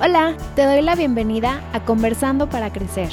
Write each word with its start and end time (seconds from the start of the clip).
Hola, 0.00 0.36
te 0.54 0.64
doy 0.64 0.80
la 0.80 0.94
bienvenida 0.94 1.60
a 1.72 1.84
Conversando 1.84 2.48
para 2.48 2.72
Crecer. 2.72 3.10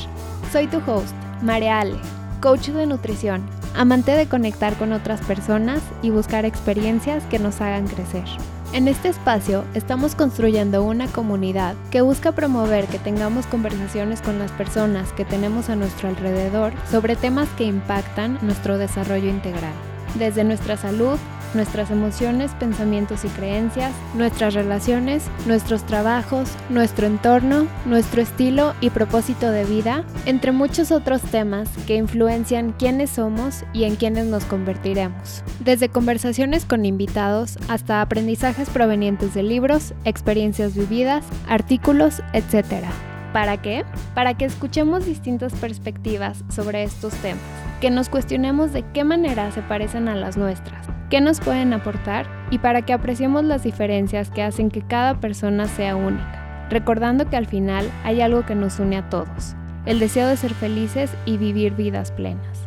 Soy 0.52 0.68
tu 0.68 0.78
host, 0.86 1.16
María 1.42 1.80
Ale, 1.80 1.96
coach 2.42 2.68
de 2.68 2.86
nutrición, 2.86 3.44
amante 3.76 4.12
de 4.12 4.28
conectar 4.28 4.76
con 4.76 4.94
otras 4.94 5.20
personas 5.22 5.82
y 6.04 6.12
buscar 6.12 6.46
experiencias 6.46 7.24
que 7.24 7.40
nos 7.40 7.60
hagan 7.60 7.88
crecer. 7.88 8.26
En 8.72 8.88
este 8.88 9.08
espacio 9.08 9.64
estamos 9.74 10.14
construyendo 10.14 10.84
una 10.84 11.08
comunidad 11.08 11.74
que 11.90 12.02
busca 12.02 12.34
promover 12.34 12.86
que 12.86 13.00
tengamos 13.00 13.48
conversaciones 13.48 14.22
con 14.22 14.38
las 14.38 14.52
personas 14.52 15.12
que 15.14 15.26
tenemos 15.26 15.72
a 15.72 15.76
nuestro 15.76 16.08
alrededor 16.10 16.72
sobre 16.92 17.16
temas 17.16 17.50
que 17.58 17.64
impactan 17.64 18.38
nuestro 18.44 18.78
desarrollo 18.78 19.32
integral, 19.32 19.74
desde 20.20 20.44
nuestra 20.44 20.78
salud, 20.78 21.18
nuestras 21.56 21.92
emociones, 21.92 22.52
pensamientos 22.60 23.26
y 23.26 23.30
creencias, 23.30 23.94
nuestras 24.14 24.54
relaciones, 24.54 25.24
nuestros 25.48 25.86
trabajos, 25.86 26.52
nuestro 26.70 27.08
entorno, 27.08 27.68
nuestro 27.86 28.22
estilo 28.22 28.74
y 28.82 28.90
propósito 28.90 29.50
de 29.50 29.66
vida, 29.66 30.04
entre 30.26 30.52
muchos 30.52 30.92
otros 30.92 31.22
temas 31.22 31.70
que 31.88 31.96
influencian 31.96 32.74
quiénes 32.74 33.12
somos 33.12 33.64
y 33.74 33.86
en 33.86 33.96
quiénes 33.96 34.26
nos 34.26 34.46
convertiremos. 34.46 35.44
Desde 35.60 35.90
conversaciones 35.90 36.66
con 36.66 36.86
invitados 36.86 37.58
hasta 37.68 38.02
aprendizajes 38.02 38.70
provenientes 38.70 39.34
de 39.34 39.44
libros, 39.44 39.94
experiencias 40.04 40.76
vividas, 40.76 41.26
artículos, 41.48 42.22
etc. 42.34 42.86
¿Para 43.34 43.62
qué? 43.62 43.86
Para 44.14 44.36
que 44.36 44.46
escuchemos 44.46 45.06
distintas 45.06 45.54
perspectivas 45.54 46.44
sobre 46.50 46.84
estos 46.84 47.14
temas, 47.16 47.42
que 47.82 47.90
nos 47.90 48.10
cuestionemos 48.10 48.72
de 48.72 48.84
qué 48.94 49.04
manera 49.04 49.52
se 49.52 49.62
parecen 49.62 50.08
a 50.08 50.16
las 50.16 50.38
nuestras 50.38 50.85
qué 51.10 51.22
nos 51.22 51.40
pueden 51.40 51.74
aportar 51.74 52.28
y 52.52 52.60
para 52.60 52.84
que 52.84 52.94
apreciemos 52.94 53.44
las 53.44 53.64
diferencias 53.64 54.30
que 54.30 54.44
hacen 54.44 54.70
que 54.70 54.82
cada 54.82 55.20
persona 55.20 55.68
sea 55.68 55.96
única, 55.96 56.68
recordando 56.70 57.30
que 57.30 57.38
al 57.38 57.48
final 57.48 57.90
hay 58.04 58.22
algo 58.22 58.46
que 58.46 58.56
nos 58.56 58.80
une 58.80 58.98
a 58.98 59.10
todos, 59.10 59.56
el 59.86 60.00
deseo 60.00 60.28
de 60.28 60.38
ser 60.38 60.54
felices 60.54 61.12
y 61.26 61.38
vivir 61.38 61.74
vidas 61.74 62.12
plenas. 62.12 62.66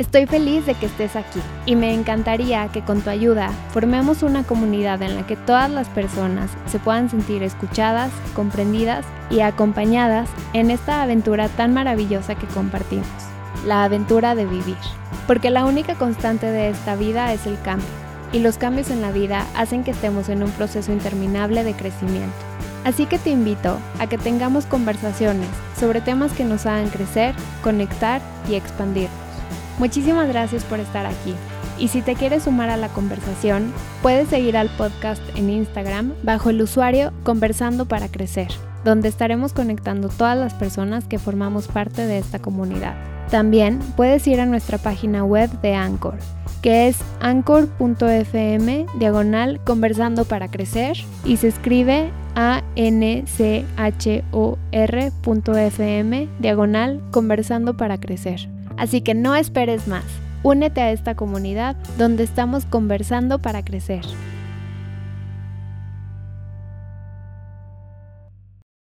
Estoy 0.00 0.24
feliz 0.24 0.64
de 0.64 0.72
que 0.72 0.86
estés 0.86 1.14
aquí 1.14 1.40
y 1.66 1.76
me 1.76 1.92
encantaría 1.92 2.66
que 2.68 2.80
con 2.80 3.02
tu 3.02 3.10
ayuda 3.10 3.50
formemos 3.68 4.22
una 4.22 4.44
comunidad 4.44 5.02
en 5.02 5.14
la 5.14 5.26
que 5.26 5.36
todas 5.36 5.70
las 5.70 5.90
personas 5.90 6.50
se 6.64 6.78
puedan 6.78 7.10
sentir 7.10 7.42
escuchadas, 7.42 8.10
comprendidas 8.34 9.04
y 9.28 9.40
acompañadas 9.40 10.30
en 10.54 10.70
esta 10.70 11.02
aventura 11.02 11.50
tan 11.50 11.74
maravillosa 11.74 12.34
que 12.34 12.46
compartimos, 12.46 13.06
la 13.64 13.84
aventura 13.84 14.34
de 14.34 14.46
vivir 14.46 14.76
porque 15.30 15.50
la 15.50 15.64
única 15.64 15.94
constante 15.94 16.46
de 16.46 16.70
esta 16.70 16.96
vida 16.96 17.32
es 17.32 17.46
el 17.46 17.56
cambio, 17.62 17.86
y 18.32 18.40
los 18.40 18.58
cambios 18.58 18.90
en 18.90 19.00
la 19.00 19.12
vida 19.12 19.46
hacen 19.54 19.84
que 19.84 19.92
estemos 19.92 20.28
en 20.28 20.42
un 20.42 20.50
proceso 20.50 20.90
interminable 20.90 21.62
de 21.62 21.72
crecimiento. 21.72 22.34
Así 22.82 23.06
que 23.06 23.16
te 23.16 23.30
invito 23.30 23.78
a 24.00 24.08
que 24.08 24.18
tengamos 24.18 24.66
conversaciones 24.66 25.46
sobre 25.78 26.00
temas 26.00 26.32
que 26.32 26.44
nos 26.44 26.66
hagan 26.66 26.88
crecer, 26.88 27.32
conectar 27.62 28.20
y 28.48 28.56
expandirnos. 28.56 29.14
Muchísimas 29.78 30.26
gracias 30.26 30.64
por 30.64 30.80
estar 30.80 31.06
aquí. 31.06 31.32
Y 31.78 31.86
si 31.86 32.02
te 32.02 32.16
quieres 32.16 32.42
sumar 32.42 32.68
a 32.68 32.76
la 32.76 32.88
conversación, 32.88 33.72
puedes 34.02 34.30
seguir 34.30 34.56
al 34.56 34.68
podcast 34.70 35.22
en 35.36 35.48
Instagram 35.48 36.14
bajo 36.24 36.50
el 36.50 36.60
usuario 36.60 37.12
Conversando 37.22 37.86
para 37.86 38.08
Crecer, 38.08 38.48
donde 38.84 39.08
estaremos 39.08 39.52
conectando 39.52 40.08
todas 40.08 40.36
las 40.36 40.54
personas 40.54 41.04
que 41.04 41.20
formamos 41.20 41.68
parte 41.68 42.04
de 42.04 42.18
esta 42.18 42.40
comunidad. 42.40 43.19
También 43.30 43.78
puedes 43.96 44.26
ir 44.26 44.40
a 44.40 44.46
nuestra 44.46 44.78
página 44.78 45.24
web 45.24 45.48
de 45.60 45.74
Anchor, 45.74 46.18
que 46.62 46.88
es 46.88 46.98
anchor.fm 47.20 48.86
diagonal 48.98 49.60
conversando 49.64 50.24
para 50.24 50.48
crecer 50.48 50.96
y 51.24 51.36
se 51.36 51.48
escribe 51.48 52.10
a 52.34 52.62
n 52.74 53.24
c 53.26 53.64
h 53.76 54.24
o 54.32 54.58
r.fm 54.72 56.28
diagonal 56.40 57.00
conversando 57.12 57.76
para 57.76 57.98
crecer. 57.98 58.48
Así 58.76 59.00
que 59.00 59.14
no 59.14 59.36
esperes 59.36 59.86
más. 59.86 60.04
Únete 60.42 60.80
a 60.80 60.90
esta 60.90 61.14
comunidad 61.14 61.76
donde 61.98 62.24
estamos 62.24 62.64
conversando 62.64 63.38
para 63.38 63.62
crecer. 63.62 64.02